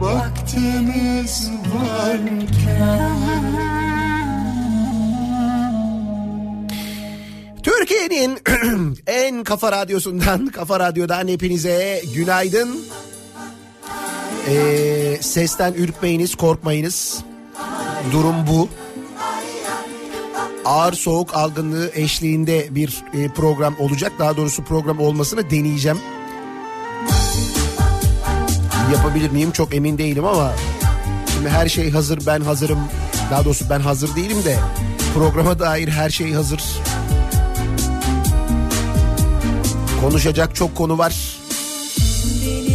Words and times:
Vaktimiz 0.00 1.50
varken 1.74 3.20
Türkiye'nin 7.62 8.38
en 9.06 9.44
kafa 9.44 9.72
radyosundan, 9.72 10.46
kafa 10.46 10.80
radyodan 10.80 11.28
hepinize 11.28 12.02
günaydın. 12.14 12.80
Ee, 14.48 15.18
sesten 15.20 15.72
ürkmeyiniz, 15.72 16.34
korkmayınız. 16.34 17.24
Durum 18.12 18.34
bu. 18.46 18.68
Ağır 20.64 20.92
soğuk 20.92 21.34
algınlığı 21.34 21.90
eşliğinde 21.94 22.74
bir 22.74 23.04
e, 23.14 23.28
program 23.28 23.74
olacak. 23.78 24.12
Daha 24.18 24.36
doğrusu 24.36 24.64
program 24.64 25.00
olmasını 25.00 25.50
deneyeceğim. 25.50 25.98
Yapabilir 28.92 29.30
miyim 29.30 29.50
çok 29.50 29.74
emin 29.74 29.98
değilim 29.98 30.24
ama 30.24 30.52
şimdi 31.32 31.48
her 31.48 31.68
şey 31.68 31.90
hazır 31.90 32.26
ben 32.26 32.40
hazırım. 32.40 32.78
Daha 33.30 33.44
doğrusu 33.44 33.64
ben 33.70 33.80
hazır 33.80 34.16
değilim 34.16 34.44
de 34.44 34.56
programa 35.14 35.58
dair 35.58 35.88
her 35.88 36.10
şey 36.10 36.32
hazır. 36.32 36.62
Konuşacak 40.00 40.56
çok 40.56 40.76
konu 40.76 40.98
var. 40.98 41.40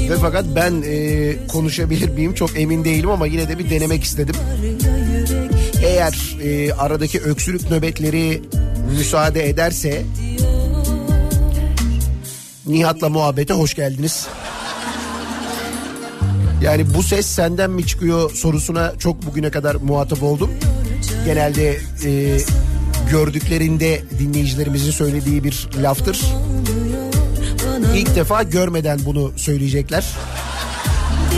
Ve 0.10 0.18
fakat 0.22 0.46
ben 0.56 0.84
e, 0.86 1.48
konuşabilir 1.48 2.10
miyim 2.10 2.34
çok 2.34 2.60
emin 2.60 2.86
değilim 2.86 3.10
ama 3.10 3.28
yine 3.28 3.50
de 3.50 3.60
bir 3.60 3.70
denemek 3.70 4.04
istedim. 4.04 4.36
Eğer 5.84 6.38
e, 6.44 6.74
aradaki 6.74 7.22
öksürük 7.22 7.72
nöbetleri 7.72 8.42
müsaade 8.98 9.50
ederse 9.50 10.04
Nihat'la 12.68 13.10
muhabbete 13.10 13.54
hoş 13.54 13.74
geldiniz. 13.74 14.28
Yani 16.62 16.94
bu 16.94 17.04
ses 17.04 17.26
senden 17.26 17.72
mi 17.72 17.88
çıkıyor 17.88 18.32
sorusuna 18.32 18.94
çok 19.00 19.26
bugüne 19.26 19.52
kadar 19.52 19.76
muhatap 19.76 20.24
oldum. 20.24 20.52
Genelde 21.26 21.80
e, 22.06 22.40
gördüklerinde 23.12 24.02
dinleyicilerimizin 24.20 24.92
söylediği 24.92 25.44
bir 25.44 25.68
laftır. 25.82 26.22
İlk 27.96 28.16
defa 28.16 28.44
görmeden 28.44 29.00
bunu 29.06 29.32
söyleyecekler. 29.36 30.06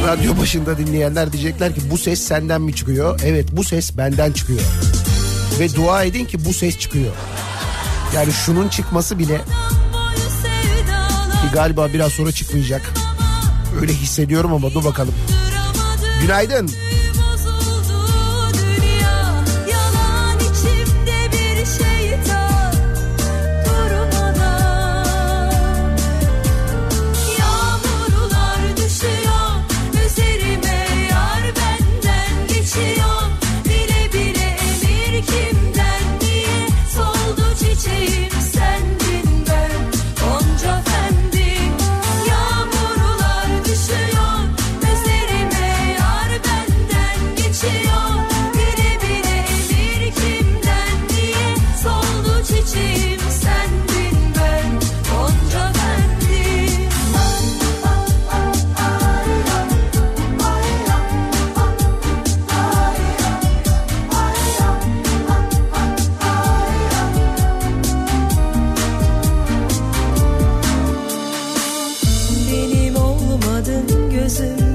Radyo 0.07 0.37
başında 0.37 0.77
dinleyenler 0.77 1.33
diyecekler 1.33 1.75
ki 1.75 1.81
bu 1.91 1.97
ses 1.97 2.21
senden 2.21 2.61
mi 2.61 2.75
çıkıyor? 2.75 3.19
Evet 3.25 3.45
bu 3.51 3.63
ses 3.63 3.97
benden 3.97 4.31
çıkıyor. 4.31 4.61
Ve 5.59 5.75
dua 5.75 6.03
edin 6.03 6.25
ki 6.25 6.45
bu 6.45 6.53
ses 6.53 6.79
çıkıyor. 6.79 7.11
Yani 8.15 8.31
şunun 8.31 8.67
çıkması 8.67 9.19
bile 9.19 9.37
ki 11.41 11.53
galiba 11.53 11.87
biraz 11.93 12.11
sonra 12.11 12.31
çıkmayacak. 12.31 13.06
Öyle 13.81 13.93
hissediyorum 13.93 14.53
ama 14.53 14.73
dur 14.73 14.83
bakalım. 14.85 15.13
Günaydın. 16.21 16.69
prison 74.27 74.66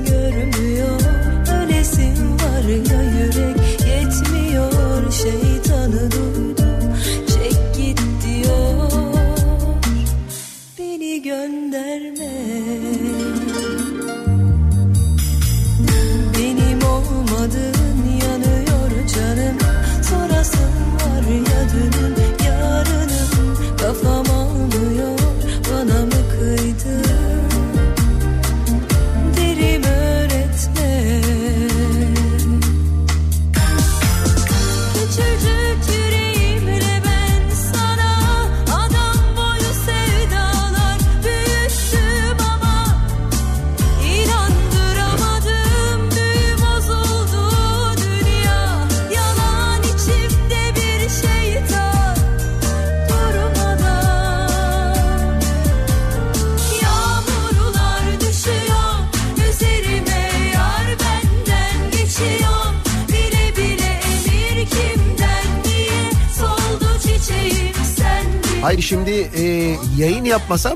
Hayır 68.73 68.83
şimdi 68.83 69.11
e, 69.11 69.77
yayın 69.99 70.25
yapmasam 70.25 70.75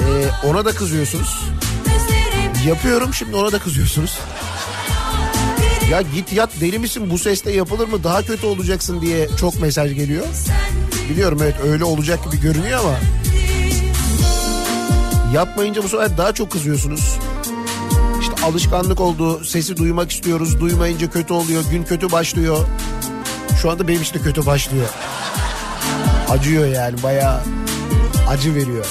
e, 0.00 0.46
ona 0.46 0.64
da 0.64 0.72
kızıyorsunuz. 0.72 1.44
Yapıyorum 2.66 3.14
şimdi 3.14 3.36
ona 3.36 3.52
da 3.52 3.58
kızıyorsunuz. 3.58 4.18
Ya 5.90 6.02
git 6.02 6.32
yat 6.32 6.50
deli 6.60 6.78
misin 6.78 7.10
bu 7.10 7.18
sesle 7.18 7.52
yapılır 7.52 7.88
mı 7.88 8.04
daha 8.04 8.22
kötü 8.22 8.46
olacaksın 8.46 9.00
diye 9.00 9.28
çok 9.40 9.60
mesaj 9.60 9.94
geliyor. 9.94 10.26
Biliyorum 11.10 11.38
evet 11.42 11.56
öyle 11.64 11.84
olacak 11.84 12.24
gibi 12.24 12.40
görünüyor 12.40 12.80
ama 12.80 12.94
yapmayınca 15.34 15.82
bu 15.82 15.88
sefer 15.88 16.18
daha 16.18 16.32
çok 16.32 16.50
kızıyorsunuz. 16.50 17.18
İşte 18.20 18.34
alışkanlık 18.44 19.00
oldu 19.00 19.44
sesi 19.44 19.76
duymak 19.76 20.10
istiyoruz 20.10 20.60
duymayınca 20.60 21.10
kötü 21.10 21.32
oluyor 21.32 21.62
gün 21.70 21.84
kötü 21.84 22.12
başlıyor. 22.12 22.66
Şu 23.62 23.70
anda 23.70 23.88
benim 23.88 24.02
işte 24.02 24.18
kötü 24.18 24.46
başlıyor. 24.46 24.88
Acıyor 26.30 26.66
yani 26.66 27.02
bayağı 27.02 27.40
acı 28.28 28.54
veriyor. 28.54 28.86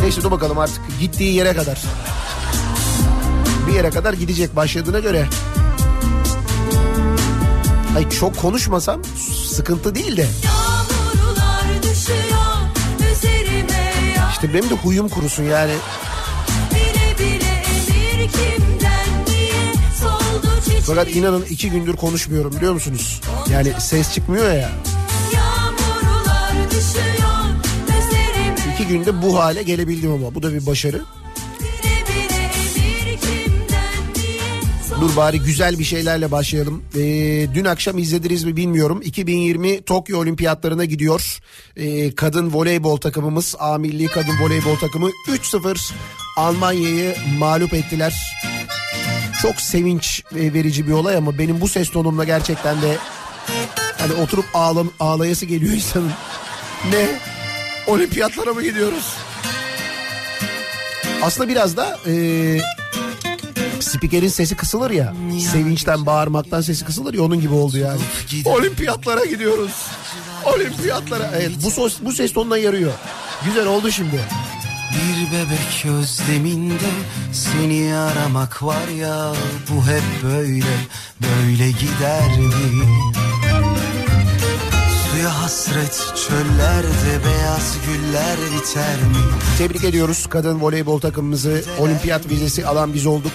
Neyse 0.00 0.22
dur 0.22 0.30
bakalım 0.30 0.58
artık 0.58 0.80
gittiği 1.00 1.34
yere 1.34 1.54
kadar. 1.54 1.82
Bir 3.68 3.72
yere 3.72 3.90
kadar 3.90 4.12
gidecek 4.12 4.56
başladığına 4.56 4.98
göre. 4.98 5.26
Ay 7.96 8.10
çok 8.10 8.36
konuşmasam 8.36 9.00
sıkıntı 9.46 9.94
değil 9.94 10.16
de. 10.16 10.26
İşte 14.30 14.54
benim 14.54 14.70
de 14.70 14.74
huyum 14.74 15.08
kurusun 15.08 15.42
yani. 15.42 15.72
Fakat 20.86 21.16
inanın 21.16 21.44
iki 21.50 21.70
gündür 21.70 21.96
konuşmuyorum 21.96 22.52
biliyor 22.56 22.72
musunuz? 22.72 23.20
Yani 23.52 23.72
ses 23.78 24.14
çıkmıyor 24.14 24.52
ya. 24.54 24.70
İki 28.74 28.86
günde 28.86 29.22
bu 29.22 29.38
hale 29.38 29.62
gelebildim 29.62 30.12
ama 30.12 30.34
bu 30.34 30.42
da 30.42 30.52
bir 30.54 30.66
başarı. 30.66 31.02
Dur 35.00 35.16
bari 35.16 35.40
güzel 35.40 35.78
bir 35.78 35.84
şeylerle 35.84 36.30
başlayalım. 36.30 36.82
Ee, 36.96 37.00
dün 37.54 37.64
akşam 37.64 37.98
izlediniz 37.98 38.44
mi 38.44 38.56
bilmiyorum. 38.56 39.00
2020 39.04 39.82
Tokyo 39.82 40.18
Olimpiyatlarına 40.18 40.84
gidiyor. 40.84 41.38
Ee, 41.76 42.14
kadın 42.14 42.52
voleybol 42.52 42.96
takımımız 42.96 43.54
A 43.58 43.78
Milli 43.78 44.06
Kadın 44.06 44.40
Voleybol 44.42 44.76
takımı 44.76 45.10
3-0 45.28 45.92
Almanya'yı 46.36 47.14
mağlup 47.38 47.74
ettiler. 47.74 48.14
Çok 49.42 49.60
sevinç 49.60 50.24
verici 50.32 50.86
bir 50.86 50.92
olay 50.92 51.16
ama 51.16 51.38
benim 51.38 51.60
bu 51.60 51.68
ses 51.68 51.90
tonumla 51.90 52.24
gerçekten 52.24 52.82
de 52.82 52.96
hani 53.98 54.12
oturup 54.12 54.44
ağlam 54.54 54.90
ağlayası 55.00 55.46
geliyor 55.46 55.72
insanın. 55.72 56.12
Ne? 56.90 57.06
Olimpiyatlara 57.86 58.54
mı 58.54 58.62
gidiyoruz? 58.62 59.14
Aslında 61.22 61.48
biraz 61.48 61.76
da 61.76 61.98
ee, 62.06 62.58
spikerin 63.80 64.28
sesi 64.28 64.56
kısılır 64.56 64.90
ya. 64.90 65.14
Sevinçten 65.52 66.06
bağırmaktan 66.06 66.60
sesi 66.60 66.84
kısılır 66.84 67.14
ya 67.14 67.22
onun 67.22 67.40
gibi 67.40 67.54
oldu 67.54 67.78
yani. 67.78 68.00
Olimpiyatlara 68.44 69.24
gidiyoruz. 69.24 69.72
Olimpiyatlara. 70.44 71.30
Evet 71.36 71.52
bu, 71.64 71.70
sos, 71.70 71.96
bu 72.00 72.12
ses 72.12 72.32
tonuna 72.32 72.58
yarıyor. 72.58 72.92
Güzel 73.44 73.66
oldu 73.66 73.90
şimdi. 73.90 74.20
Bir 74.92 75.26
bebek 75.32 75.86
özleminde 75.86 76.90
seni 77.32 77.96
aramak 77.96 78.62
var 78.62 78.88
ya 78.88 79.32
bu 79.70 79.86
hep 79.86 80.02
böyle 80.22 80.76
böyle 81.20 81.70
gider 81.70 82.38
mi? 82.38 82.86
Suya 85.10 85.42
hasret 85.42 86.12
çöllerde 86.28 87.24
beyaz 87.26 87.76
güller 87.86 88.36
biter 88.36 88.96
mi? 88.96 89.24
Tebrik 89.58 89.84
ediyoruz 89.84 90.26
kadın 90.26 90.60
voleybol 90.60 91.00
takımımızı. 91.00 91.64
Olimpiyat 91.78 92.28
vizesi 92.30 92.66
alan 92.66 92.94
biz 92.94 93.06
olduk. 93.06 93.32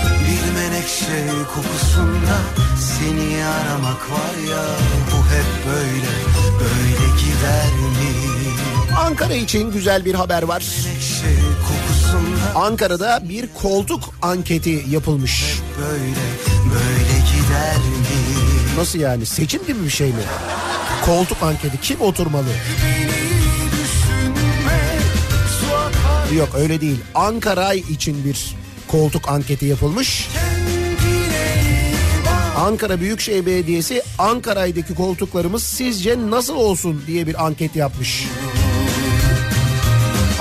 Bir 0.00 0.54
menekşe 0.60 1.28
kokusunda 1.54 2.36
seni 2.78 3.44
aramak 3.44 4.10
var 4.10 4.50
ya 4.50 4.64
bu 5.12 5.16
hep 5.16 5.66
böyle 5.66 6.12
böyle 6.60 7.06
gider 7.20 7.72
mi? 7.72 8.41
Ankara 8.98 9.34
için 9.34 9.72
güzel 9.72 10.04
bir 10.04 10.14
haber 10.14 10.42
var. 10.42 10.64
Ankara'da 12.54 13.22
bir 13.28 13.48
koltuk 13.62 14.14
anketi 14.22 14.84
yapılmış. 14.90 15.44
böyle 15.80 15.98
böyle 16.74 17.18
gider 17.18 17.76
mi? 17.76 18.76
Nasıl 18.78 18.98
yani? 18.98 19.26
Seçim 19.26 19.66
gibi 19.66 19.84
bir 19.84 19.90
şey 19.90 20.08
mi? 20.08 20.22
Koltuk 21.04 21.42
anketi. 21.42 21.80
Kim 21.80 22.00
oturmalı? 22.00 22.44
Yok 26.36 26.48
öyle 26.56 26.80
değil. 26.80 26.98
Ankara 27.14 27.74
için 27.74 28.24
bir 28.24 28.54
koltuk 28.88 29.28
anketi 29.28 29.66
yapılmış. 29.66 30.28
Ankara 32.58 33.00
Büyükşehir 33.00 33.46
Belediyesi 33.46 34.02
Ankara'daki 34.18 34.94
koltuklarımız 34.94 35.62
sizce 35.62 36.16
nasıl 36.30 36.54
olsun 36.54 37.02
diye 37.06 37.26
bir 37.26 37.46
anket 37.46 37.76
yapmış. 37.76 38.26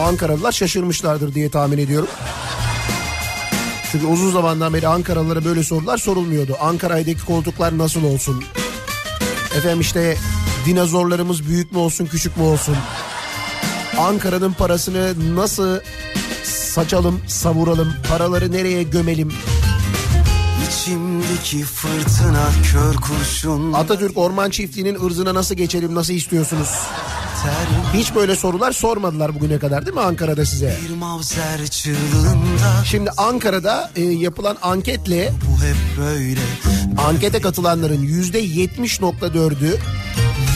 Ankaralılar 0.02 0.52
şaşırmışlardır 0.52 1.34
diye 1.34 1.50
tahmin 1.50 1.78
ediyorum. 1.78 2.10
Çünkü 3.92 4.06
uzun 4.06 4.32
zamandan 4.32 4.74
beri 4.74 4.88
Ankaralılara 4.88 5.46
böyle 5.46 5.64
sorular 5.64 5.98
sorulmuyordu. 5.98 6.58
Ankara'daki 6.62 7.26
koltuklar 7.26 7.78
nasıl 7.78 8.04
olsun? 8.04 8.44
Efendim 9.58 9.82
işte 9.82 10.18
dinozorlarımız 10.66 11.48
büyük 11.48 11.72
mü 11.72 11.78
olsun 11.78 12.06
küçük 12.06 12.38
mü 12.38 12.44
olsun? 12.44 12.76
Ankara'nın 13.98 14.54
parasını 14.54 15.36
nasıl 15.36 15.80
saçalım, 16.44 17.22
savuralım, 17.28 17.94
paraları 18.10 18.52
nereye 18.52 18.84
gömelim? 18.84 19.34
İçimdeki 20.68 21.64
fırtına 21.64 22.50
kör 22.72 22.96
kurşun 22.96 23.74
Atatürk 23.74 24.18
Orman 24.18 24.50
Çiftliği'nin 24.50 25.06
ırzına 25.06 25.34
nasıl 25.34 25.56
geçelim, 25.56 25.96
nasıl 25.96 26.14
istiyorsunuz? 26.14 26.70
Hiç 27.94 28.16
böyle 28.16 28.36
sorular 28.36 28.72
sormadılar 28.72 29.36
bugüne 29.36 29.60
kadar 29.60 29.86
değil 29.86 29.96
mi 29.96 30.02
Ankara'da 30.02 30.46
size? 30.46 30.78
Şimdi 32.86 33.10
Ankara'da 33.18 33.92
e, 33.96 34.02
yapılan 34.02 34.58
anketle 34.62 35.34
bu 35.50 35.64
hep 35.64 35.76
böyle 36.00 36.40
ankete 36.98 37.42
katılanların 37.42 38.02
yüzde 38.02 38.46
70.4'ü 38.46 39.78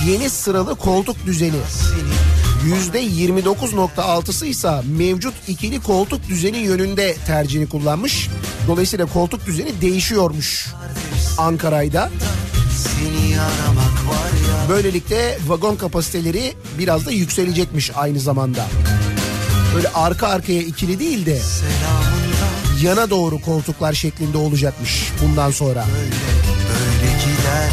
yeni 0.08 0.30
sıralı 0.30 0.76
koltuk 0.76 1.26
düzeni. 1.26 1.58
Yüzde 2.66 3.04
29.6'sı 3.04 4.46
ise 4.46 4.72
mevcut 4.98 5.34
ikili 5.48 5.82
koltuk 5.82 6.28
düzeni 6.28 6.58
yönünde 6.58 7.16
tercihini 7.28 7.70
kullanmış. 7.70 8.30
Dolayısıyla 8.68 9.06
koltuk 9.06 9.46
düzeni 9.46 9.82
değişiyormuş 9.82 10.68
Ankara'da. 11.38 12.10
seni 12.76 13.40
aramak 13.40 14.05
Böylelikle 14.70 15.38
vagon 15.48 15.76
kapasiteleri 15.76 16.54
biraz 16.80 17.06
da 17.06 17.12
yükselecekmiş 17.12 17.92
aynı 17.96 18.20
zamanda. 18.20 18.66
Böyle 19.76 19.88
arka 19.90 20.28
arkaya 20.28 20.62
ikili 20.62 21.00
değil 21.00 21.26
de 21.26 21.40
yana 22.82 23.10
doğru 23.10 23.42
koltuklar 23.42 23.94
şeklinde 23.94 24.38
olacakmış 24.38 25.12
bundan 25.24 25.52
sonra. 25.52 25.86
böyle 25.88 26.12
böyle 26.70 27.12
gider? 27.14 27.70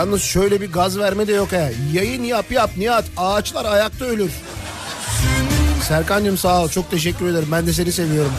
Yalnız 0.00 0.22
şöyle 0.22 0.60
bir 0.60 0.72
gaz 0.72 0.98
verme 0.98 1.28
de 1.28 1.32
yok 1.32 1.52
ha. 1.52 1.70
Yayın 1.92 2.22
yap 2.22 2.52
yap 2.52 2.70
Nihat 2.76 3.04
ağaçlar 3.16 3.64
ayakta 3.64 4.04
ölür. 4.04 4.30
Serkan'cığım 5.88 6.38
sağ 6.38 6.62
ol 6.64 6.68
çok 6.68 6.90
teşekkür 6.90 7.28
ederim. 7.28 7.48
Ben 7.52 7.66
de 7.66 7.72
seni 7.72 7.92
seviyorum. 7.92 8.32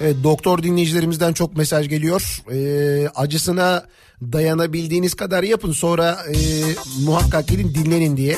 Evet, 0.00 0.16
doktor 0.22 0.62
dinleyicilerimizden 0.62 1.32
çok 1.32 1.56
mesaj 1.56 1.88
geliyor. 1.88 2.42
Ee, 2.52 3.08
acısına 3.08 3.84
dayanabildiğiniz 4.22 5.14
kadar 5.14 5.42
yapın 5.42 5.72
sonra 5.72 6.18
e, 6.28 6.36
muhakkak 7.04 7.48
gidin 7.48 7.74
dinlenin 7.74 8.16
diye. 8.16 8.36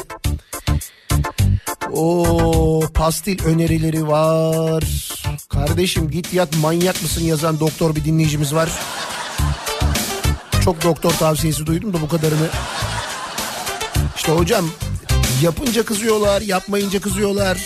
O 1.93 2.83
pastil 2.95 3.45
önerileri 3.45 4.09
var. 4.09 4.85
Kardeşim 5.49 6.11
git 6.11 6.35
yat 6.35 6.57
manyak 6.57 7.03
mısın 7.03 7.25
yazan 7.25 7.61
doktor 7.61 7.97
bir 7.97 8.05
dinleyicimiz 8.05 8.55
var. 8.55 8.71
Çok 10.65 10.83
doktor 10.83 11.11
tavsiyesi 11.11 11.67
duydum 11.67 11.93
da 11.93 12.01
bu 12.01 12.09
kadarını. 12.09 12.49
İşte 14.17 14.33
hocam 14.33 14.65
yapınca 15.43 15.85
kızıyorlar, 15.85 16.43
yapmayınca 16.43 17.01
kızıyorlar. 17.01 17.59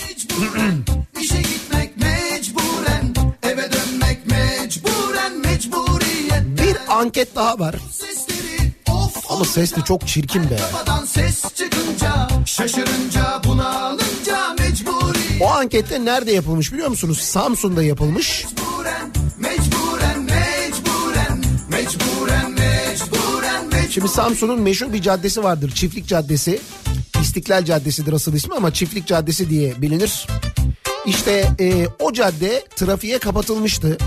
İşe 1.21 1.41
gitmek 1.41 1.97
mecburen 1.97 3.13
Eve 3.43 3.71
dönmek 3.71 4.17
mecburen 4.25 5.37
Mecburiyet 5.37 6.43
Bir 6.61 6.99
anket 6.99 7.35
daha 7.35 7.59
var. 7.59 7.75
Ama 9.29 9.45
ses 9.45 9.75
de 9.75 9.81
çok 9.81 10.07
çirkin 10.07 10.49
be. 10.49 10.57
Ses 11.07 11.43
çıkınca 11.55 12.27
Şaşırınca 12.45 13.41
bunalınca 13.43 14.55
Mecburi 14.59 15.17
O 15.41 15.47
ankette 15.49 16.05
nerede 16.05 16.31
yapılmış 16.31 16.73
biliyor 16.73 16.89
musunuz? 16.89 17.17
Samsun'da 17.21 17.83
yapılmış. 17.83 18.45
Şimdi 23.97 24.09
Samsun'un 24.09 24.61
meşhur 24.61 24.93
bir 24.93 25.01
caddesi 25.01 25.43
vardır. 25.43 25.71
Çiftlik 25.71 26.07
Caddesi. 26.07 26.61
İstiklal 27.21 27.65
Caddesi'dir 27.65 28.13
asıl 28.13 28.33
ismi 28.33 28.55
ama 28.55 28.73
Çiftlik 28.73 29.07
Caddesi 29.07 29.49
diye 29.49 29.81
bilinir. 29.81 30.27
İşte 31.05 31.49
e, 31.59 31.87
o 31.99 32.13
cadde 32.13 32.63
trafiğe 32.75 33.19
kapatılmıştı. 33.19 33.97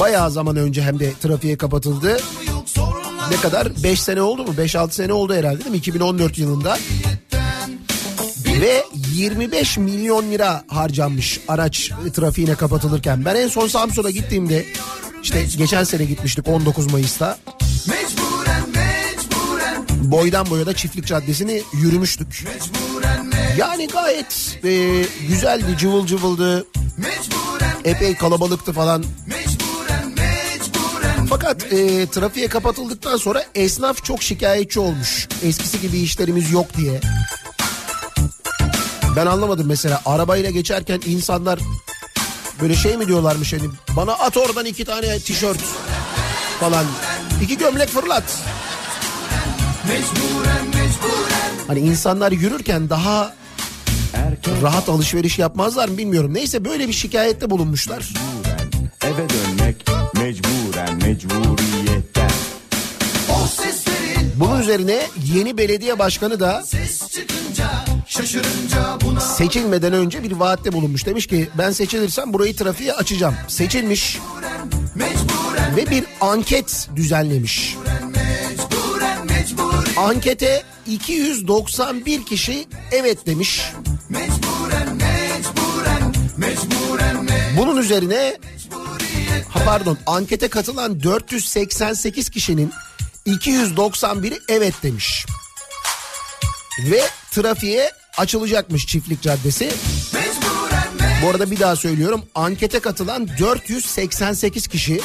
Bayağı 0.00 0.30
zaman 0.30 0.56
önce 0.56 0.82
hem 0.82 0.98
de 0.98 1.12
trafiğe 1.22 1.56
kapatıldı. 1.56 2.20
Ne 3.30 3.36
kadar? 3.36 3.82
5 3.82 4.02
sene 4.02 4.22
oldu 4.22 4.44
mu? 4.44 4.54
5-6 4.58 4.90
sene 4.90 5.12
oldu 5.12 5.34
herhalde 5.34 5.58
değil 5.58 5.70
mi? 5.70 5.76
2014 5.76 6.38
yılında. 6.38 6.78
Ve 8.60 8.84
25 9.14 9.78
milyon 9.78 10.30
lira 10.30 10.64
harcanmış 10.68 11.40
araç 11.48 11.90
trafiğine 12.14 12.54
kapatılırken. 12.54 13.24
Ben 13.24 13.36
en 13.36 13.48
son 13.48 13.68
Samsun'a 13.68 14.10
gittiğimde 14.10 14.64
işte 15.22 15.46
geçen 15.58 15.84
sene 15.84 16.04
gitmiştik 16.04 16.48
19 16.48 16.92
Mayıs'ta. 16.92 17.38
Mecburen 17.88 18.68
Mecburen 18.68 20.10
Boydan 20.10 20.50
boya 20.50 20.66
da 20.66 20.72
Çiftlik 20.72 21.06
Caddesi'ni 21.06 21.62
yürümüştük. 21.72 22.44
Mecburen 22.46 23.30
Yani 23.58 23.88
gayet 23.88 24.58
e, 24.64 25.04
güzeldi, 25.28 25.76
cıvıl 25.78 26.06
cıvıldı, 26.06 26.56
Mecburen 26.96 27.76
epey 27.84 28.16
kalabalıktı 28.16 28.72
falan. 28.72 29.04
Mecburen 29.26 30.08
Mecburen 30.08 31.26
Fakat 31.26 31.72
e, 31.72 32.06
trafiğe 32.06 32.48
kapatıldıktan 32.48 33.16
sonra 33.16 33.44
esnaf 33.54 34.04
çok 34.04 34.22
şikayetçi 34.22 34.80
olmuş. 34.80 35.28
Eskisi 35.42 35.80
gibi 35.80 35.98
işlerimiz 35.98 36.52
yok 36.52 36.76
diye. 36.76 37.00
Ben 39.16 39.26
anlamadım 39.26 39.66
mesela 39.66 40.02
arabayla 40.06 40.50
geçerken 40.50 41.00
insanlar 41.06 41.58
böyle 42.60 42.74
şey 42.76 42.96
mi 42.96 43.08
diyorlarmış 43.08 43.52
hani 43.52 43.62
bana 43.96 44.12
at 44.12 44.36
oradan 44.36 44.66
iki 44.66 44.84
tane 44.84 45.18
tişört 45.18 45.58
falan. 46.60 46.86
İki 47.42 47.58
gömlek 47.58 47.88
fırlat. 47.88 48.24
Mecburen 49.88 50.64
Mecburen 50.66 51.66
Hani 51.66 51.80
insanlar 51.80 52.32
yürürken 52.32 52.90
daha 52.90 53.34
rahat 54.62 54.88
alışveriş 54.88 55.38
yapmazlar 55.38 55.88
mı 55.88 55.98
bilmiyorum. 55.98 56.34
Neyse 56.34 56.64
böyle 56.64 56.88
bir 56.88 56.92
şikayette 56.92 57.50
bulunmuşlar. 57.50 58.12
Eve 59.04 59.28
dönmek 59.28 59.84
mecburen 60.14 60.96
mecburiyetten. 60.96 62.30
O 63.30 63.46
seslerin 63.46 64.32
Bunun 64.36 64.60
üzerine 64.60 65.06
yeni 65.34 65.58
belediye 65.58 65.98
başkanı 65.98 66.40
da 66.40 66.62
ses 66.66 67.08
çıkınca 67.08 67.68
buna 69.04 69.20
seçilmeden 69.20 69.92
önce 69.92 70.22
bir 70.22 70.32
vaatte 70.32 70.72
bulunmuş. 70.72 71.06
Demiş 71.06 71.26
ki 71.26 71.48
ben 71.58 71.70
seçilirsem 71.70 72.32
burayı 72.32 72.56
trafiğe 72.56 72.92
açacağım. 72.92 73.34
Seçilmiş 73.48 74.18
Mecburen 74.94 75.45
ve 75.76 75.90
bir 75.90 76.04
anket 76.20 76.88
düzenlemiş. 76.96 77.76
Ankete 79.96 80.62
291 80.86 82.26
kişi 82.26 82.66
evet 82.92 83.26
demiş. 83.26 83.72
Bunun 87.56 87.76
üzerine 87.76 88.36
ha 89.48 89.64
pardon 89.64 89.98
ankete 90.06 90.48
katılan 90.48 91.02
488 91.02 92.30
kişinin 92.30 92.72
291'i 93.26 94.38
evet 94.48 94.74
demiş. 94.82 95.26
Ve 96.90 97.00
trafiğe 97.30 97.90
açılacakmış 98.16 98.86
Çiftlik 98.86 99.22
Caddesi. 99.22 99.72
Bu 101.22 101.30
arada 101.30 101.50
bir 101.50 101.60
daha 101.60 101.76
söylüyorum. 101.76 102.22
Ankete 102.34 102.80
katılan 102.80 103.28
488 103.38 104.68
kişi. 104.68 105.00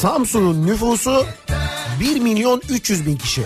Samsun'un 0.00 0.66
nüfusu 0.66 1.26
1 2.00 2.20
milyon 2.20 2.62
300 2.68 3.06
bin 3.06 3.16
kişi. 3.16 3.42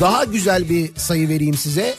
Daha 0.00 0.24
güzel 0.24 0.68
bir 0.68 0.96
sayı 0.96 1.28
vereyim 1.28 1.54
size. 1.54 1.94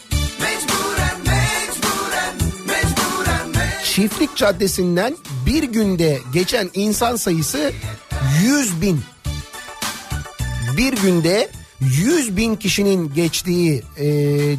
Çiftlik 3.83 4.35
Caddesi'nden 4.35 5.17
bir 5.45 5.63
günde 5.63 6.19
geçen 6.33 6.69
insan 6.73 7.15
sayısı 7.15 7.71
100 8.43 8.81
bin. 8.81 9.01
Bir 10.77 10.93
günde 10.93 11.49
100 11.79 12.37
bin 12.37 12.55
kişinin 12.55 13.13
geçtiği 13.13 13.83
e, 13.97 14.07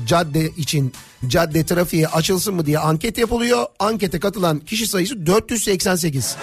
cadde 0.07 0.51
için 0.51 0.93
cadde 1.29 1.67
trafiğe 1.67 2.09
açılsın 2.09 2.55
mı 2.55 2.67
diye 2.67 2.79
anket 2.79 3.19
yapılıyor. 3.19 3.67
Ankete 3.79 4.21
katılan 4.21 4.59
kişi 4.59 4.87
sayısı 4.87 5.27
488. 5.27 6.37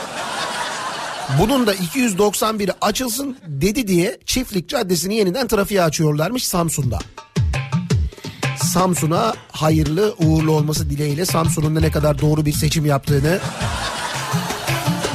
Bunun 1.40 1.68
da 1.68 1.76
291'i 1.76 2.74
açılsın 2.82 3.38
dedi 3.48 3.88
diye 3.88 4.18
Çiftlik 4.26 4.70
Caddesi'ni 4.70 5.16
yeniden 5.16 5.48
trafiğe 5.48 5.84
açıyorlarmış 5.84 6.48
Samsun'da. 6.48 7.00
Samsun'a 8.64 9.34
hayırlı 9.52 10.16
uğurlu 10.18 10.52
olması 10.52 10.90
dileğiyle 10.90 11.26
Samsun'un 11.26 11.82
ne 11.82 11.92
kadar 11.92 12.22
doğru 12.22 12.46
bir 12.46 12.54
seçim 12.54 12.86
yaptığını 12.86 13.40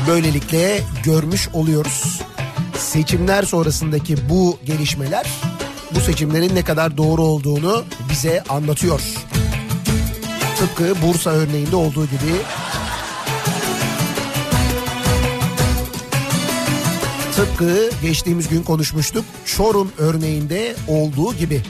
böylelikle 0.08 0.82
görmüş 1.04 1.48
oluyoruz. 1.52 2.20
Seçimler 2.78 3.42
sonrasındaki 3.42 4.28
bu 4.28 4.58
gelişmeler 4.64 5.26
bu 5.94 6.00
seçimlerin 6.00 6.54
ne 6.54 6.64
kadar 6.64 6.96
doğru 6.96 7.22
olduğunu 7.22 7.84
bize 8.10 8.42
anlatıyor. 8.48 9.00
Tıpkı 10.58 11.02
Bursa 11.02 11.30
örneğinde 11.30 11.76
olduğu 11.76 12.06
gibi 12.06 12.32
tıpkı 17.36 17.90
geçtiğimiz 18.02 18.48
gün 18.48 18.62
konuşmuştuk 18.62 19.24
Çorum 19.44 19.92
örneğinde 19.98 20.76
olduğu 20.88 21.34
gibi. 21.34 21.62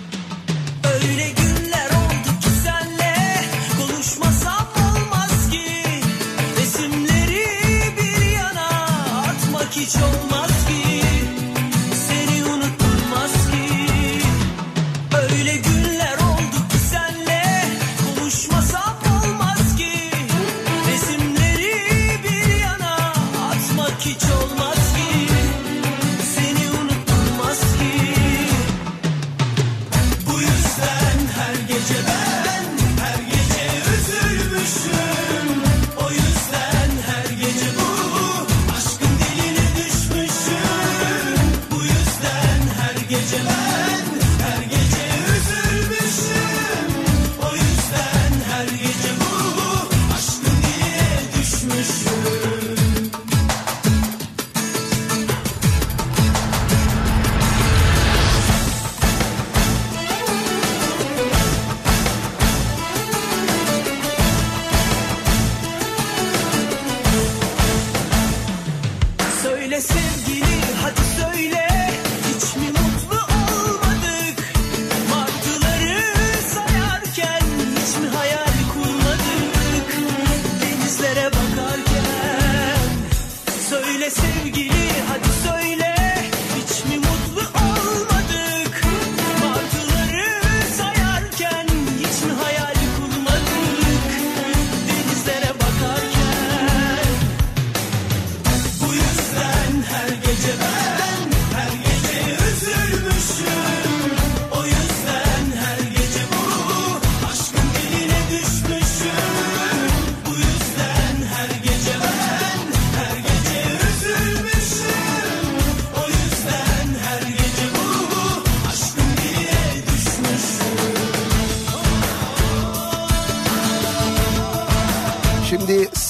cerebro 81.08 81.47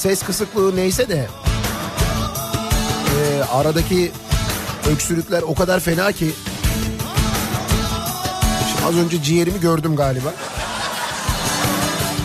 ses 0.09 0.23
kısıklığı 0.23 0.77
neyse 0.77 1.09
de 1.09 1.29
e, 3.21 3.43
aradaki 3.53 4.13
öksürükler 4.91 5.43
o 5.43 5.55
kadar 5.55 5.81
fena 5.81 6.13
ki 6.13 6.31
Şimdi 8.71 8.87
az 8.89 8.97
önce 8.97 9.23
ciğerimi 9.23 9.61
gördüm 9.61 9.97
galiba. 9.97 10.35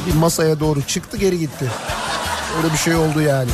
Bir 0.08 0.14
masaya 0.14 0.60
doğru 0.60 0.82
çıktı 0.82 1.18
geri 1.18 1.40
gitti. 1.40 1.72
Öyle 2.58 2.74
bir 2.74 2.78
şey 2.78 2.96
oldu 2.96 3.22
yani. 3.22 3.52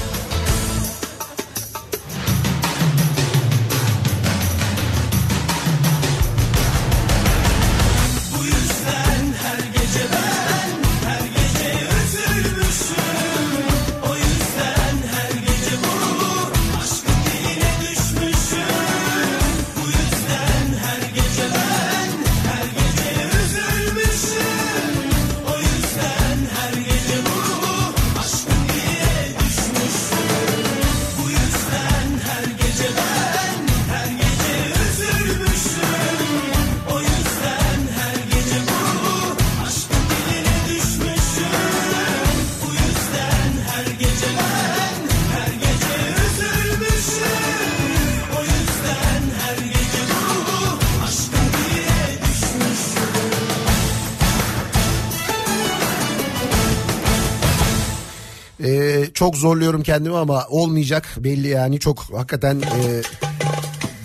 Çok 59.19 59.37
zorluyorum 59.37 59.83
kendimi 59.83 60.17
ama 60.17 60.45
olmayacak 60.49 61.07
belli 61.17 61.47
yani. 61.47 61.79
Çok 61.79 62.03
hakikaten 62.13 62.61
e, 62.61 63.01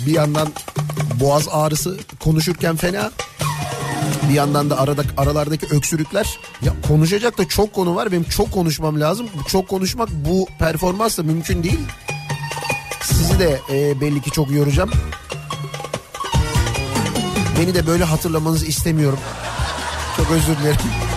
bir 0.06 0.12
yandan 0.12 0.48
boğaz 1.20 1.48
ağrısı 1.50 1.98
konuşurken 2.20 2.76
fena. 2.76 3.10
Bir 4.28 4.34
yandan 4.34 4.70
da 4.70 4.78
arada 4.78 5.02
aralardaki 5.16 5.66
öksürükler. 5.66 6.38
Ya 6.62 6.72
konuşacak 6.88 7.38
da 7.38 7.48
çok 7.48 7.72
konu 7.72 7.94
var. 7.94 8.12
Benim 8.12 8.24
çok 8.24 8.52
konuşmam 8.52 9.00
lazım. 9.00 9.26
Çok 9.48 9.68
konuşmak 9.68 10.08
bu 10.10 10.46
performansla 10.58 11.22
mümkün 11.22 11.62
değil. 11.62 11.80
Sizi 13.02 13.38
de 13.38 13.60
e, 13.72 14.00
belli 14.00 14.22
ki 14.22 14.30
çok 14.30 14.50
yoracağım. 14.50 14.90
Beni 17.60 17.74
de 17.74 17.86
böyle 17.86 18.04
hatırlamanızı 18.04 18.66
istemiyorum. 18.66 19.18
Çok 20.16 20.30
özür 20.30 20.58
dilerim 20.58 21.13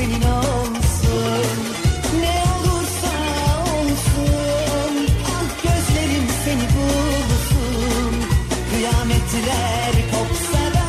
senin 0.00 0.22
olsun 0.22 1.46
Ne 2.20 2.42
olursa 2.56 3.12
olsun. 3.72 4.94
Ah 5.26 5.62
gözlerim 5.62 6.26
seni 6.44 6.66
bulsun. 6.76 8.14
Kıyametler 8.70 9.92
kopsa 10.12 10.64
da 10.74 10.86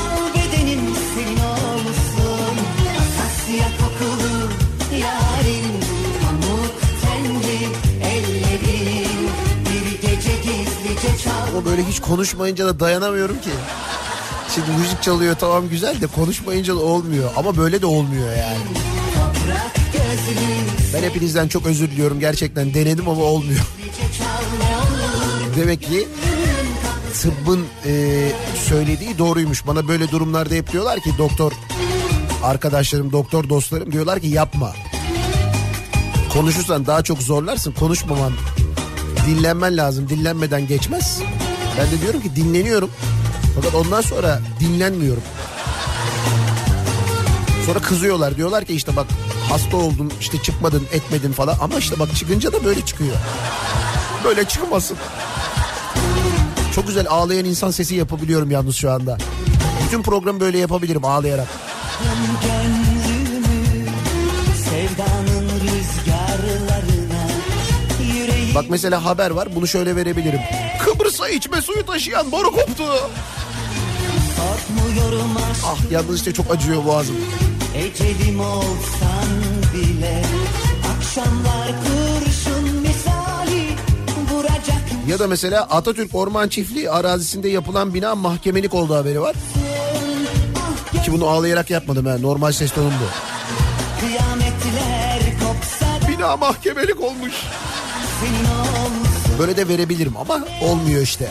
al 0.00 0.34
bedenim 0.34 0.80
senin 1.14 1.40
olsun. 1.40 2.56
Akasya 3.00 3.68
kokulu 3.80 4.50
yarim 4.92 5.70
Pamuk 6.22 6.74
tenli 7.02 7.60
ellerin 8.04 9.30
Bir 9.66 10.08
gece 10.08 10.32
gizlice 10.36 11.22
çal 11.24 11.48
Ama 11.48 11.64
böyle 11.64 11.84
hiç 11.84 12.00
konuşmayınca 12.00 12.66
da 12.66 12.80
dayanamıyorum 12.80 13.40
ki. 13.40 13.50
Şimdi 14.66 14.78
müzik 14.80 15.02
çalıyor 15.02 15.36
tamam 15.40 15.68
güzel 15.68 16.00
de 16.00 16.06
konuşmayınca 16.06 16.74
da 16.74 16.78
olmuyor. 16.78 17.30
Ama 17.36 17.56
böyle 17.56 17.82
de 17.82 17.86
olmuyor 17.86 18.28
yani. 18.28 18.58
Ben 20.94 21.02
hepinizden 21.02 21.48
çok 21.48 21.66
özür 21.66 21.90
diliyorum 21.90 22.20
gerçekten 22.20 22.74
denedim 22.74 23.08
ama 23.08 23.22
olmuyor. 23.22 23.60
Demek 25.56 25.82
ki 25.82 26.08
tıbbın 27.20 27.66
e, 27.86 28.32
söylediği 28.68 29.18
doğruymuş. 29.18 29.66
Bana 29.66 29.88
böyle 29.88 30.10
durumlarda 30.10 30.54
hep 30.54 30.72
diyorlar 30.72 31.00
ki 31.00 31.10
doktor 31.18 31.52
arkadaşlarım, 32.44 33.12
doktor 33.12 33.48
dostlarım 33.48 33.92
diyorlar 33.92 34.20
ki 34.20 34.26
yapma. 34.26 34.72
Konuşursan 36.32 36.86
daha 36.86 37.02
çok 37.02 37.22
zorlarsın. 37.22 37.72
Konuşmaman, 37.72 38.32
dinlenmen 39.26 39.76
lazım. 39.76 40.08
Dinlenmeden 40.08 40.66
geçmez. 40.66 41.20
Ben 41.78 41.90
de 41.90 42.02
diyorum 42.02 42.20
ki 42.20 42.36
dinleniyorum. 42.36 42.90
Fakat 43.62 43.74
ondan 43.74 44.00
sonra 44.00 44.40
dinlenmiyorum. 44.60 45.22
Sonra 47.66 47.78
kızıyorlar. 47.78 48.36
Diyorlar 48.36 48.64
ki 48.64 48.74
işte 48.74 48.96
bak 48.96 49.06
hasta 49.48 49.76
oldun, 49.76 50.12
işte 50.20 50.42
çıkmadın, 50.42 50.86
etmedin 50.92 51.32
falan. 51.32 51.56
Ama 51.60 51.78
işte 51.78 51.98
bak 51.98 52.16
çıkınca 52.16 52.52
da 52.52 52.64
böyle 52.64 52.84
çıkıyor. 52.84 53.16
Böyle 54.24 54.44
çıkmasın. 54.44 54.96
Çok 56.74 56.86
güzel 56.86 57.06
ağlayan 57.08 57.44
insan 57.44 57.70
sesi 57.70 57.94
yapabiliyorum 57.94 58.50
yalnız 58.50 58.76
şu 58.76 58.90
anda. 58.90 59.18
Bütün 59.86 60.02
programı 60.02 60.40
böyle 60.40 60.58
yapabilirim 60.58 61.04
ağlayarak. 61.04 61.48
Bak 68.54 68.64
mesela 68.68 69.04
haber 69.04 69.30
var 69.30 69.48
bunu 69.54 69.66
şöyle 69.66 69.96
verebilirim. 69.96 70.40
Kıbrıs'a 70.84 71.28
içme 71.28 71.62
suyu 71.62 71.86
taşıyan 71.86 72.32
boru 72.32 72.52
koptu. 72.52 72.84
Ah 75.66 75.90
yalnız 75.90 76.16
işte 76.16 76.32
çok 76.32 76.50
acıyor 76.54 76.84
boğazım. 76.84 77.16
Ecelim 77.74 78.40
olsan 78.40 79.28
bile 79.74 80.22
Akşamlar 80.96 81.68
kurşun 81.84 82.76
misali 82.80 83.68
Vuracak 84.32 84.82
Ya 85.08 85.18
da 85.18 85.26
mesela 85.26 85.62
Atatürk 85.62 86.14
Orman 86.14 86.48
Çiftliği 86.48 86.90
arazisinde 86.90 87.48
yapılan 87.48 87.94
bina 87.94 88.14
mahkemelik 88.14 88.74
olduğu 88.74 88.94
haberi 88.94 89.20
var. 89.20 89.34
Ki 91.04 91.12
bunu 91.12 91.26
ağlayarak 91.28 91.70
yapmadım 91.70 92.06
ha 92.06 92.18
normal 92.18 92.52
ses 92.52 92.72
tonum 92.72 92.92
bu. 92.92 93.10
Kıyametler 94.00 95.20
kopsa 95.40 96.08
Bina 96.08 96.36
mahkemelik 96.36 97.00
olmuş. 97.00 97.32
Böyle 99.38 99.56
de 99.56 99.68
verebilirim 99.68 100.16
ama 100.16 100.40
olmuyor 100.62 101.02
işte. 101.02 101.30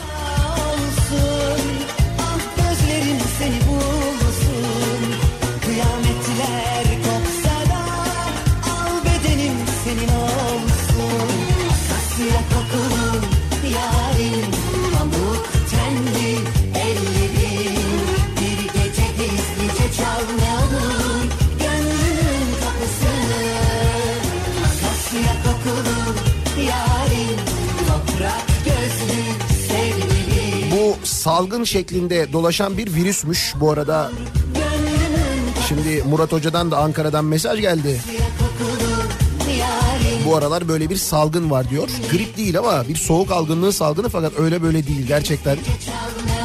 Salgın 31.30 31.63
şeklinde 31.63 32.34
dolaşan 32.34 32.78
bir 32.78 32.94
virüsmüş. 32.94 33.54
Bu 33.60 33.72
arada 33.72 34.12
şimdi 35.68 36.04
Murat 36.10 36.32
Hoca'dan 36.32 36.72
da 36.72 36.78
Ankara'dan 36.78 37.26
mesaj 37.26 37.62
geldi. 37.62 38.02
Bu 40.26 40.36
aralar 40.36 40.68
böyle 40.68 40.89
bir 40.89 40.96
salgın 40.96 41.52
var 41.52 41.70
diyor. 41.70 41.89
Grip 42.12 42.38
değil 42.38 42.60
ama 42.60 42.88
bir 42.88 42.96
soğuk 42.96 43.32
algınlığı 43.32 43.74
salgını 43.74 44.10
fakat 44.10 44.39
öyle 44.39 44.62
böyle 44.62 44.88
değil 44.88 45.08
gerçekten. 45.08 45.58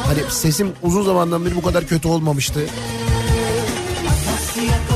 Hani 0.05 0.19
sesim 0.29 0.73
uzun 0.83 1.03
zamandan 1.03 1.45
beri 1.45 1.55
bu 1.55 1.61
kadar 1.61 1.87
kötü 1.87 2.07
olmamıştı. 2.07 2.59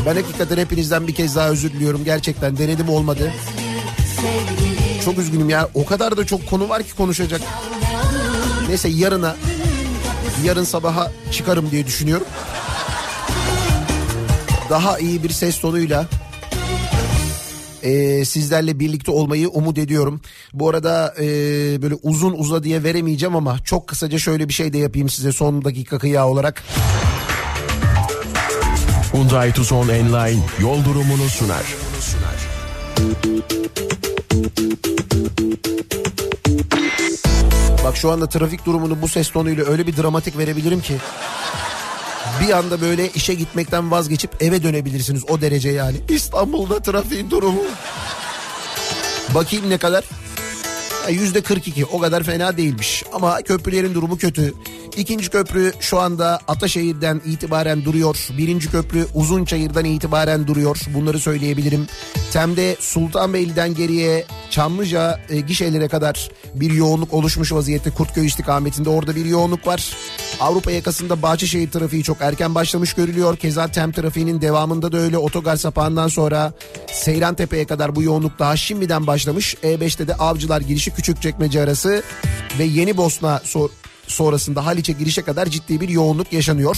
Ben 0.06 0.15
hakikaten 0.15 0.58
hepinizden 0.58 1.08
bir 1.08 1.15
kez 1.15 1.36
daha 1.36 1.49
özür 1.49 1.71
diliyorum. 1.71 2.04
Gerçekten 2.06 2.58
denedim 2.58 2.89
olmadı. 2.89 3.34
Çok 5.06 5.17
üzgünüm 5.17 5.49
ya. 5.49 5.69
O 5.73 5.86
kadar 5.86 6.17
da 6.17 6.25
çok 6.25 6.49
konu 6.49 6.69
var 6.69 6.84
ki 6.84 6.95
konuşacak. 6.95 7.41
Neyse 8.69 8.89
yarına 8.89 9.36
yarın 10.45 10.63
sabaha 10.63 11.12
çıkarım 11.32 11.71
diye 11.71 11.88
düşünüyorum. 11.88 12.28
Daha 14.69 14.99
iyi 14.99 15.23
bir 15.23 15.30
ses 15.30 15.60
tonuyla 15.62 16.06
e, 17.84 18.25
sizlerle 18.25 18.80
birlikte 18.80 19.12
olmayı 19.12 19.49
umut 19.49 19.78
ediyorum. 19.78 20.21
Bu 20.54 20.69
arada 20.69 21.13
e, 21.19 21.25
böyle 21.82 21.95
uzun 22.04 22.34
uza 22.38 22.63
diye 22.63 22.84
veremeyeceğim 22.84 23.36
ama 23.36 23.60
çok 23.60 23.88
kısaca 23.88 24.19
şöyle 24.19 24.47
bir 24.49 24.54
şey 24.54 24.73
de 24.73 24.78
yapayım 24.78 25.10
size 25.10 25.32
son 25.32 25.65
dakika 25.65 25.97
kıyağı 25.99 26.28
olarak. 26.28 26.63
Hyundai 29.13 29.54
Tucson 29.54 29.89
Enline 29.89 30.43
yol 30.60 30.86
durumunu 30.86 31.30
sunar. 31.30 31.63
Bak 37.89 37.97
şu 37.97 38.12
anda 38.12 38.30
trafik 38.30 38.65
durumunu 38.65 39.02
bu 39.02 39.08
ses 39.08 39.30
tonuyla 39.30 39.65
öyle 39.65 39.88
bir 39.88 39.97
dramatik 39.97 40.38
verebilirim 40.38 40.82
ki. 40.82 40.97
Bir 42.41 42.58
anda 42.58 42.82
böyle 42.82 43.10
işe 43.10 43.34
gitmekten 43.34 43.91
vazgeçip 43.91 44.32
eve 44.39 44.63
dönebilirsiniz 44.63 45.30
o 45.30 45.41
derece 45.41 45.69
yani. 45.69 45.97
İstanbul'da 46.10 46.80
trafiğin 46.80 47.32
durumu. 47.32 47.63
Bakayım 49.36 49.69
ne 49.69 49.78
kadar? 49.78 50.04
Yüzde 51.10 51.41
42 51.41 51.86
o 51.86 51.99
kadar 51.99 52.23
fena 52.23 52.58
değilmiş 52.58 53.04
ama 53.13 53.41
köprülerin 53.41 53.93
durumu 53.93 54.17
kötü. 54.17 54.54
İkinci 54.97 55.30
köprü 55.30 55.73
şu 55.80 55.99
anda 55.99 56.39
Ataşehir'den 56.47 57.21
itibaren 57.25 57.86
duruyor. 57.86 58.28
Birinci 58.38 58.71
köprü 58.71 59.06
Uzunçayır'dan 59.13 59.86
itibaren 59.86 60.47
duruyor. 60.47 60.78
Bunları 60.93 61.19
söyleyebilirim. 61.19 61.88
Tem'de 62.34 62.75
Sultanbeyli'den 62.80 63.73
geriye 63.73 64.25
Çamlıca 64.49 65.19
e, 65.30 65.39
gişelere 65.39 65.88
kadar 65.88 66.30
bir 66.56 66.71
yoğunluk 66.71 67.13
oluşmuş 67.13 67.52
vaziyette. 67.52 67.89
Kurtköy 67.89 68.25
istikametinde 68.25 68.89
orada 68.89 69.15
bir 69.15 69.25
yoğunluk 69.25 69.67
var. 69.67 69.93
Avrupa 70.39 70.71
yakasında 70.71 71.21
Bahçeşehir 71.21 71.71
trafiği 71.71 72.04
çok 72.04 72.17
erken 72.21 72.56
başlamış 72.56 72.93
görülüyor. 72.93 73.38
Keza 73.38 73.67
Tem 73.67 73.91
trafiğinin 73.91 74.41
devamında 74.41 74.91
da 74.91 74.97
öyle 74.97 75.17
otogar 75.17 75.56
sapağından 75.56 76.08
sonra 76.08 76.54
Seyran 76.93 77.36
Tepe'ye 77.36 77.65
kadar 77.65 77.95
bu 77.95 78.04
yoğunluk 78.04 78.39
daha 78.39 78.58
şimdiden 78.58 79.08
başlamış. 79.08 79.56
E5'te 79.63 80.08
de 80.08 80.15
Avcılar 80.15 80.62
girişi 80.62 80.91
Küçükçekmece 80.91 81.62
arası 81.62 82.04
ve 82.60 82.63
Yeni 82.63 82.97
Bosna 82.97 83.41
sor- 83.43 83.69
sonrasında 84.12 84.65
Haliç'e 84.65 84.93
girişe 84.93 85.22
kadar 85.22 85.45
ciddi 85.45 85.82
bir 85.82 85.89
yoğunluk 85.89 86.34
yaşanıyor. 86.34 86.78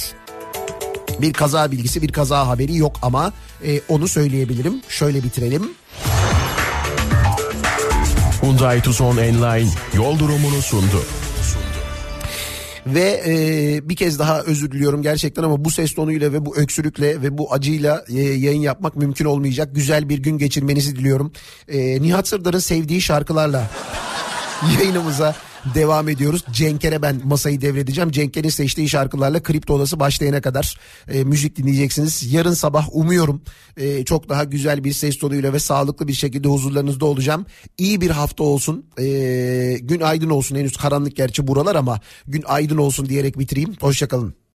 Bir 1.22 1.34
kaza 1.34 1.72
bilgisi, 1.72 2.02
bir 2.02 2.12
kaza 2.12 2.48
haberi 2.48 2.78
yok 2.78 2.96
ama 3.02 3.34
e, 3.66 3.82
onu 3.90 4.08
söyleyebilirim. 4.08 4.82
Şöyle 4.90 5.24
bitirelim. 5.24 5.72
Hyundai 8.42 8.82
Tucson 8.82 9.18
Enline 9.18 9.70
yol 9.94 10.20
durumunu 10.20 10.62
sundu. 10.62 11.04
Ve 12.88 13.24
e, 13.28 13.90
bir 13.90 13.96
kez 13.96 14.20
daha 14.20 14.42
özür 14.42 14.72
diliyorum 14.72 15.02
gerçekten 15.02 15.44
ama 15.44 15.66
bu 15.66 15.72
ses 15.72 15.94
tonuyla 15.94 16.34
ve 16.34 16.46
bu 16.46 16.58
öksürükle 16.58 17.22
ve 17.22 17.38
bu 17.38 17.54
acıyla 17.54 18.06
e, 18.10 18.20
yayın 18.22 18.62
yapmak 18.62 18.96
mümkün 18.96 19.26
olmayacak. 19.26 19.70
Güzel 19.76 20.10
bir 20.10 20.18
gün 20.18 20.38
geçirmenizi 20.38 20.96
diliyorum. 20.96 21.32
E, 21.68 22.02
Nihat 22.02 22.28
Sırdar'ın 22.28 22.60
sevdiği 22.60 23.02
şarkılarla 23.02 23.70
yayınımıza 24.80 25.36
devam 25.76 26.10
ediyoruz. 26.10 26.44
Cenk'e 26.52 27.02
ben 27.02 27.22
masayı 27.26 27.62
devredeceğim. 27.62 28.12
Cenk'in 28.12 28.50
seçtiği 28.50 28.90
şarkılarla 28.90 29.44
Kripto 29.44 29.74
Odası 29.74 30.00
başlayana 30.00 30.42
kadar 30.42 30.80
e, 31.08 31.24
müzik 31.24 31.56
dinleyeceksiniz. 31.56 32.34
Yarın 32.34 32.54
sabah 32.54 32.88
umuyorum 32.92 33.42
e, 33.78 34.06
çok 34.06 34.30
daha 34.30 34.44
güzel 34.44 34.84
bir 34.84 34.94
ses 34.94 35.18
tonuyla 35.18 35.54
ve 35.54 35.60
sağlıklı 35.60 36.08
bir 36.08 36.14
şekilde 36.14 36.48
huzurlarınızda 36.48 37.06
olacağım. 37.06 37.46
İyi 37.78 38.02
bir 38.02 38.10
hafta 38.10 38.44
olsun. 38.44 38.86
E, 39.00 39.78
gün 39.82 40.02
aydın 40.02 40.30
olsun. 40.30 40.56
Henüz 40.56 40.78
karanlık 40.78 41.16
gerçi 41.16 41.48
buralar 41.48 41.76
ama 41.76 42.00
gün 42.28 42.44
aydın 42.48 42.78
olsun 42.78 43.10
diyerek 43.10 43.40
bitireyim. 43.40 43.76
Hoşçakalın. 43.82 44.41